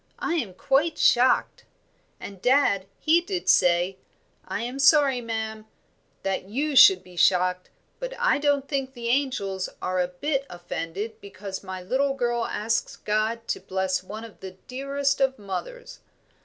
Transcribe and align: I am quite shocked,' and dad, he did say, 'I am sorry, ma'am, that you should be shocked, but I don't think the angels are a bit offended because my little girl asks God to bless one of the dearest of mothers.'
I 0.17 0.33
am 0.37 0.55
quite 0.55 0.97
shocked,' 0.97 1.63
and 2.19 2.41
dad, 2.41 2.87
he 2.97 3.21
did 3.21 3.47
say, 3.47 3.99
'I 4.47 4.61
am 4.63 4.79
sorry, 4.79 5.21
ma'am, 5.21 5.67
that 6.23 6.45
you 6.49 6.75
should 6.75 7.03
be 7.03 7.15
shocked, 7.15 7.69
but 7.99 8.15
I 8.19 8.39
don't 8.39 8.67
think 8.67 8.95
the 8.95 9.09
angels 9.09 9.69
are 9.79 10.01
a 10.01 10.07
bit 10.07 10.47
offended 10.49 11.21
because 11.21 11.61
my 11.63 11.83
little 11.83 12.15
girl 12.15 12.45
asks 12.45 12.95
God 12.95 13.47
to 13.49 13.59
bless 13.59 14.01
one 14.01 14.23
of 14.23 14.39
the 14.39 14.55
dearest 14.67 15.21
of 15.21 15.37
mothers.' 15.37 15.99